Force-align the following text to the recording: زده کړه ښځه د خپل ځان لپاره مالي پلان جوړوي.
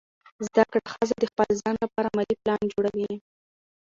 زده 0.45 0.63
کړه 0.71 0.81
ښځه 0.93 1.15
د 1.21 1.25
خپل 1.31 1.47
ځان 1.61 1.75
لپاره 1.83 2.07
مالي 2.15 2.35
پلان 2.41 2.61
جوړوي. 2.73 3.11